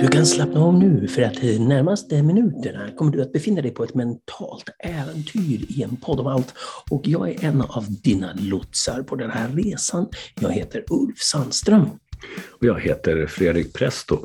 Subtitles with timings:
[0.00, 3.70] Du kan slappna av nu för att de närmaste minuterna kommer du att befinna dig
[3.70, 6.54] på ett mentalt äventyr i en podd om allt.
[6.90, 10.08] Och jag är en av dina lotsar på den här resan.
[10.40, 11.90] Jag heter Ulf Sandström.
[12.50, 14.18] Och jag heter Fredrik Presto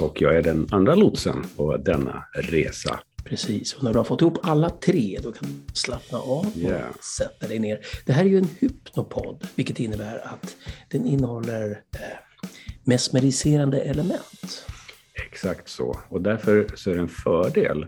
[0.00, 3.00] och jag är den andra lotsen på denna resa.
[3.32, 6.56] Precis, och när du har fått ihop alla tre då kan du slappna av och
[6.56, 6.92] Yeah.
[7.18, 7.78] sätta dig ner.
[8.06, 10.56] Det här är ju en hypnopodd, vilket innebär att
[10.88, 12.00] den innehåller eh,
[12.84, 14.66] mesmeriserande element.
[15.26, 15.98] Exakt så.
[16.08, 17.86] Och därför så är det en fördel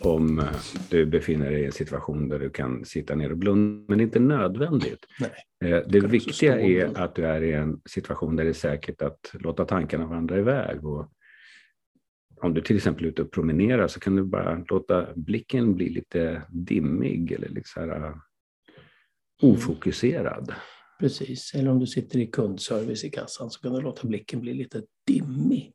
[0.00, 0.44] om eh,
[0.88, 4.02] du befinner dig i en situation där du kan sitta ner och blunda, men det
[4.02, 5.06] är inte nödvändigt.
[5.20, 5.72] Nej.
[5.72, 9.30] Eh, Det viktiga är att du är i en situation där det är säkert att
[9.32, 10.84] låta tankarna vandra iväg.
[10.86, 11.08] Och
[12.42, 15.88] om du till exempel är ute och promenerar så kan du bara låta blicken bli
[15.88, 18.14] lite dimmig eller lite så här eh,
[19.42, 20.54] ofokuserad.
[21.00, 24.54] Precis, eller om du sitter i kundservice i kassan så kan du låta blicken bli
[24.54, 25.72] lite dimmig,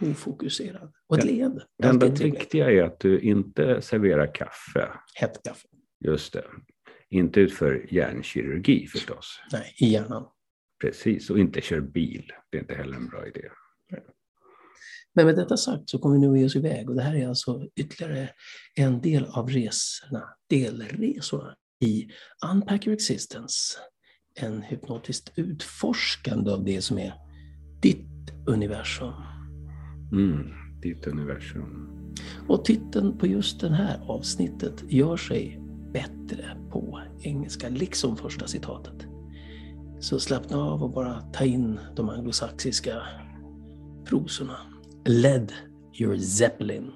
[0.00, 0.92] ofokuserad.
[1.06, 1.30] Och ett Ja.
[1.30, 1.66] leende.
[1.78, 4.88] Det enda viktiga är att du inte serverar kaffe.
[5.14, 5.68] Hett kaffe.
[6.04, 6.44] Just det.
[7.10, 9.40] Inte utför hjärnkirurgi förstås.
[9.52, 10.26] Nej, i hjärnan.
[10.80, 12.32] Precis, och inte kör bil.
[12.50, 13.48] Det är inte heller en bra idé.
[15.16, 17.14] Men med detta sagt så kommer vi nu att ge oss iväg och det här
[17.14, 18.28] är alltså ytterligare
[18.74, 22.08] en del av resorna, delresorna i
[22.52, 23.78] Unpack Your Existence.
[24.40, 27.14] En hypnotiskt utforskande av det som är
[27.82, 29.12] ditt universum.
[30.12, 30.50] Mm,
[30.82, 31.88] ditt universum.
[32.48, 35.60] Och titeln på just det här avsnittet gör sig
[35.92, 39.06] bättre på engelska, liksom första citatet.
[40.00, 43.02] Så slappna av och bara ta in de anglosaxiska
[44.04, 44.75] prosorna.
[45.08, 45.52] Led
[45.92, 46.92] your Zeppelin.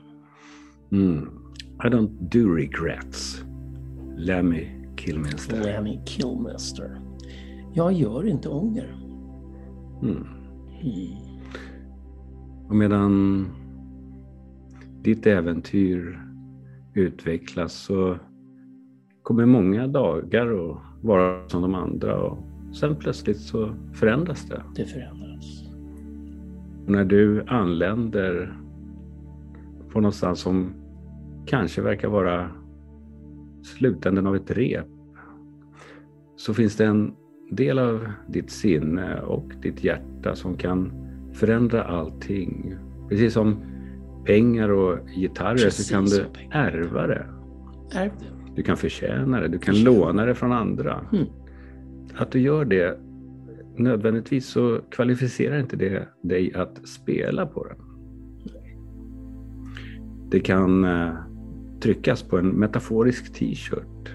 [0.92, 1.30] Mm.
[1.84, 3.44] I don't do regrets.
[4.16, 5.62] Lemmy Kilminster.
[5.62, 7.00] Lemmy Kilmister.
[7.74, 8.96] Jag gör inte ånger.
[10.02, 10.26] Mm.
[10.82, 11.30] Mm.
[12.68, 13.46] Och medan
[15.02, 16.20] ditt äventyr
[16.94, 18.18] utvecklas så
[19.22, 22.38] kommer många dagar att vara som de andra och
[22.74, 24.62] sen plötsligt så förändras det.
[24.76, 25.69] Det förändras.
[26.90, 28.56] Och när du anländer
[29.92, 30.72] på någonstans som
[31.46, 32.50] kanske verkar vara
[33.62, 34.86] slutänden av ett rep
[36.36, 37.12] så finns det en
[37.50, 40.92] del av ditt sinne och ditt hjärta som kan
[41.32, 42.74] förändra allting.
[43.08, 43.56] Precis som
[44.24, 47.26] pengar och gitarrer Precis så kan du ärva det.
[47.94, 48.54] Ärv det.
[48.56, 49.90] Du kan förtjäna det, du kan Förtjäna.
[49.98, 51.00] låna det från andra.
[51.12, 51.26] Mm.
[52.16, 52.98] Att du gör det
[53.76, 57.76] nödvändigtvis så kvalificerar inte det dig att spela på den.
[60.30, 61.14] Det kan eh,
[61.82, 64.12] tryckas på en metaforisk t-shirt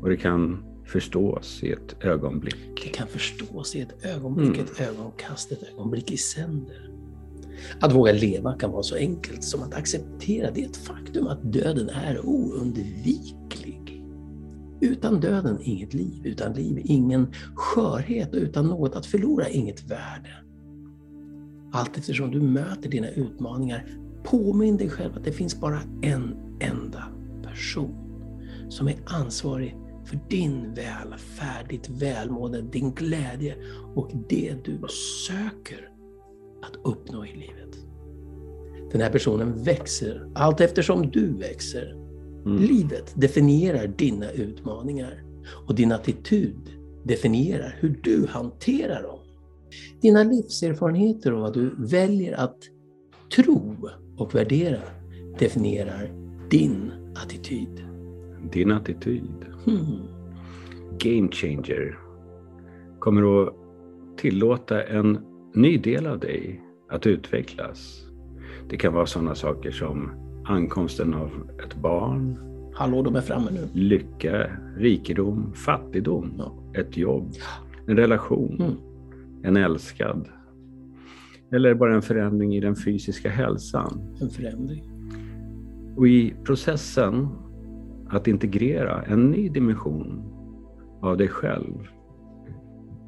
[0.00, 2.94] och det kan förstås i ett Det ögonblick.
[2.94, 4.60] kan förstås i ett ögonblick, Mm.
[4.60, 6.90] ett ögonkast, ett ögonblick i sänder.
[7.80, 12.26] Att våga leva kan vara så enkelt som att acceptera det faktum att döden är
[12.26, 13.75] oundviklig.
[14.80, 20.30] Utan döden inget liv, utan liv ingen skörhet och utan något att förlora inget värde.
[21.72, 23.86] Allt eftersom du möter dina utmaningar,
[24.24, 27.04] påminn dig själv att det finns bara en enda
[27.42, 27.94] person
[28.68, 33.56] som är ansvarig för din välfärd, ditt välmående, din glädje
[33.94, 34.80] och det du
[35.28, 35.90] söker
[36.62, 37.78] att uppnå i livet.
[38.92, 42.05] Den här personen växer allt eftersom du växer.
[42.46, 42.62] Mm.
[42.62, 45.22] Livet definierar dina utmaningar
[45.66, 46.70] och din attityd
[47.04, 49.18] definierar hur du hanterar dem.
[50.00, 52.58] Dina livserfarenheter och vad du väljer att
[53.36, 53.76] tro
[54.16, 54.80] och värdera
[55.38, 56.10] definierar
[56.50, 57.84] din attityd.
[58.52, 60.02] Din attityd, Hmm.
[60.98, 61.98] game changer,
[62.98, 63.54] kommer att
[64.18, 65.18] tillåta en
[65.54, 68.02] ny del av dig att utvecklas.
[68.70, 70.10] Det kan vara sådana saker som
[70.48, 71.30] ankomsten av
[71.64, 72.38] ett barn,
[72.74, 73.68] Hallå, de är framme nu.
[73.72, 74.46] lycka,
[74.76, 76.52] rikedom, fattigdom, Ja.
[76.80, 77.32] ett jobb,
[77.86, 78.72] en relation, Mm.
[79.42, 80.28] en älskad.
[81.52, 84.16] Eller bara en förändring i den fysiska hälsan.
[84.20, 84.82] En förändring.
[85.96, 87.28] Och i processen
[88.08, 90.22] att integrera en ny dimension
[91.02, 91.74] av dig själv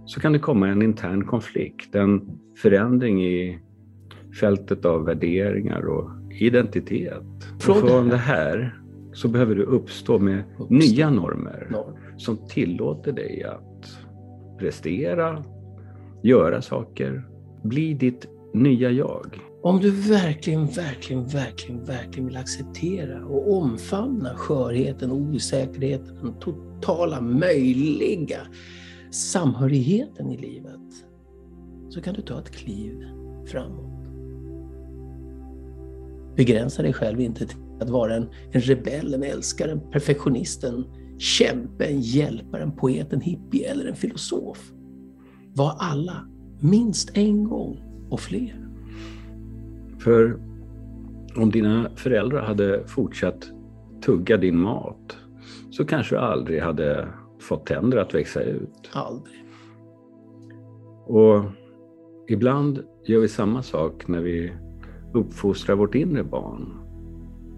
[0.05, 3.59] så kan det komma en intern konflikt, en förändring i
[4.41, 7.23] fältet av värderingar och identitet.
[7.61, 8.81] Från och från här- det här
[9.12, 10.67] så behöver du uppstå med Uppstå.
[10.75, 12.14] nya normer Norr.
[12.17, 13.99] som tillåter dig att
[14.58, 15.44] prestera,
[16.23, 17.29] göra saker,
[17.62, 19.38] bli ditt nya jag.
[19.62, 28.38] Om du verkligen, verkligen, verkligen, verkligen vill acceptera och omfamna skörheten, osäkerheten, den totala möjliga
[29.11, 30.81] samhörigheten i livet,
[31.88, 33.05] så kan du ta ett kliv
[33.46, 33.98] framåt.
[36.38, 40.85] Begränsa dig själv inte till att vara en, en rebell, en älskare, en perfektionist, en
[41.19, 44.73] kämpe, en hjälpare, en poet, en hippie eller en filosof.
[45.55, 46.29] Var alla,
[46.61, 47.81] minst en gång
[48.11, 48.69] och fler.
[49.99, 50.40] För
[51.37, 53.50] om dina föräldrar hade fortsatt
[54.05, 55.17] tugga din mat
[55.70, 57.08] så kanske du aldrig hade
[57.40, 58.90] fått tänder att växa ut.
[58.93, 59.44] Aldrig.
[61.06, 61.44] Och
[62.29, 64.52] ibland gör vi samma sak när vi
[65.13, 66.75] uppfostrar vårt inre barn.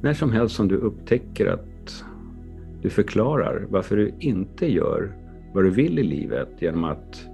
[0.03, 2.05] När som helst som du upptäcker att
[2.83, 5.13] du förklarar varför du inte gör
[5.55, 7.29] vad du vill i livet genom att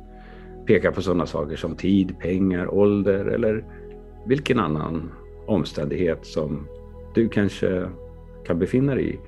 [0.67, 3.65] peka på sådana saker som tid, pengar, ålder eller
[4.27, 5.11] vilken annan
[5.47, 6.67] omständighet som
[7.15, 7.89] du kanske
[8.47, 9.19] kan befinna dig i,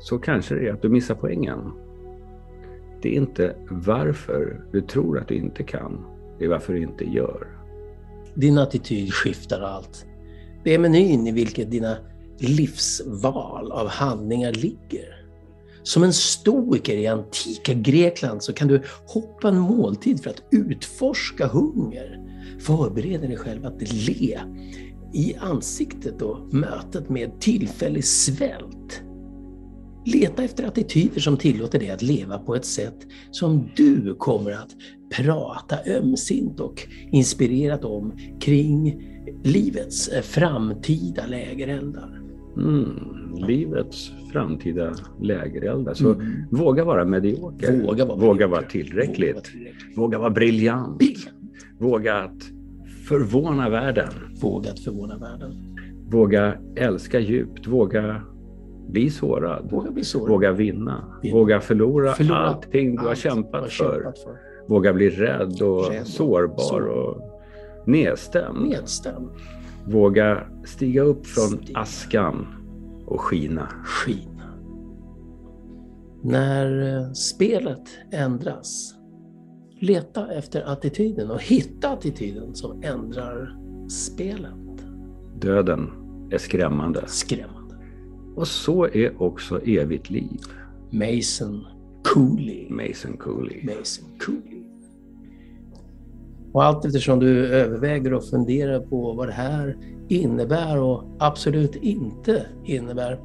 [0.00, 1.72] så kanske det är att du missar poängen.
[3.02, 6.04] Det är inte varför du tror att du inte kan,
[6.38, 7.46] det är varför du inte gör.
[8.34, 10.07] Din attityd skiftar allt.
[10.64, 11.96] Det är menyn i vilket dina
[12.38, 15.18] livsval av handlingar ligger.
[15.82, 21.46] Som en stoiker i antika Grekland så kan du hoppa en måltid för att utforska
[21.46, 22.24] hunger.
[22.60, 24.40] Förbereda dig själv att le
[25.14, 29.02] i ansiktet och mötet med tillfällig svält.
[30.04, 32.96] Leta efter attityder som tillåter dig att leva på ett sätt
[33.30, 34.76] som du kommer att
[35.16, 39.02] prata ömsint och inspirerat om kring
[39.42, 42.20] livets framtida lägereldar.
[42.56, 42.94] Mm,
[43.48, 45.94] livets framtida lägereldar.
[45.94, 46.26] Så mm.
[46.50, 47.82] våga vara medioker.
[47.82, 49.18] Våga vara, våga vara tillräckligt.
[49.20, 49.96] Våga vara, tillräckligt.
[49.96, 51.02] Våga vara briljant.
[51.78, 52.42] Våga att
[53.08, 54.12] förvåna världen.
[54.40, 55.52] Våga att förvåna världen.
[56.10, 57.66] Våga älska djupt.
[57.66, 58.22] Våga
[58.88, 59.70] bli sårad.
[59.70, 60.28] Våga, bli sårad.
[60.28, 61.18] Våga vinna.
[61.22, 61.36] vinna.
[61.36, 63.94] Våga förlora, förlora allting du har, kämpat, har för.
[63.94, 64.38] kämpat, för.
[64.68, 66.06] Våga bli rädd och rädd.
[66.06, 66.86] sårbar Sår.
[66.86, 67.40] och
[67.86, 68.68] nedstämd.
[68.68, 69.28] nedstämd.
[69.84, 71.78] Våga stiga upp från stiga.
[71.78, 72.46] askan
[73.06, 73.68] och skina.
[73.84, 74.54] Skina.
[76.22, 78.94] När eh, spelet ändras,
[79.80, 83.56] leta efter attityden och hitta attityden som ändrar
[83.90, 84.52] spelet.
[85.40, 85.90] Döden
[86.30, 87.04] är skrämmande.
[87.06, 87.57] Skrämmande.
[88.38, 90.40] Och så är också evigt liv.
[90.90, 91.66] Mason
[92.14, 92.70] Cooley.
[92.70, 93.64] Mason Cooley.
[93.64, 94.62] Mason Cooley.
[96.52, 99.76] Och allt eftersom du överväger och funderar på vad det här
[100.08, 103.20] innebär och absolut inte innebär,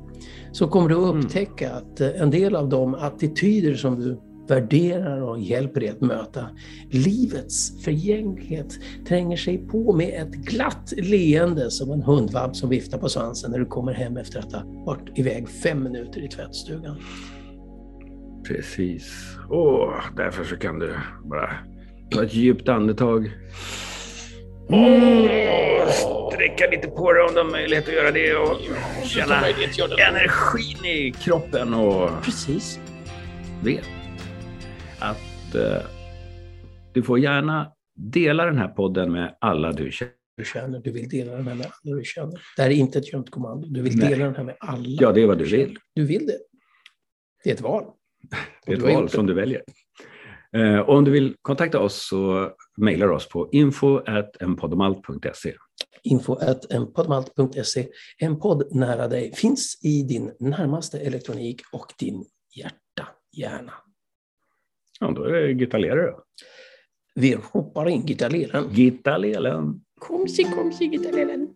[0.51, 1.09] så kommer du mm.
[1.09, 6.49] upptäcka att en del av de attityder som du värderar och hjälper dig att möta
[6.89, 13.09] livets förgänglighet tränger sig på med ett glatt leende som en hundvalp som viftar på
[13.09, 16.95] svansen när du kommer hem efter att ha varit iväg fem minuter i tvättstugan.
[18.47, 19.35] Precis.
[19.49, 21.49] Och därför så kan du bara
[22.13, 23.31] Ta ett djupt andetag.
[24.69, 25.87] Mm.
[26.31, 28.57] Sträcka lite på dig om du har möjlighet att göra det och
[29.03, 29.47] känna
[30.07, 32.79] energin i kroppen och Precis.
[33.63, 34.02] vet
[35.03, 35.61] att uh,
[36.93, 40.13] du får gärna dela den här podden med alla du känner.
[40.37, 42.41] Du känner, du vill dela den här med alla du känner.
[42.55, 43.67] Det här är inte ett gömt kommando.
[43.67, 44.09] Du vill Nej.
[44.09, 44.97] dela den här med alla.
[45.01, 45.77] Ja, det är vad du vill.
[45.95, 46.37] Du vill det.
[47.43, 47.85] Det är ett val.
[48.65, 49.61] Det är ett val som du väljer.
[50.55, 55.53] Eh, om du vill kontakta oss så mejlar oss på info.enpoddomalt.se.
[56.03, 57.87] Info.enpoddomalt.se.
[58.17, 63.07] En podd nära dig finns i din närmaste elektronik och din hjärta,
[63.37, 63.73] hjärna.
[65.03, 66.13] Ja, då är det gitarrere.
[67.15, 68.69] Vi hoppar in gitarreren.
[68.73, 69.81] Gitarreren.
[69.99, 71.47] Komsi, komsi, gitarreren.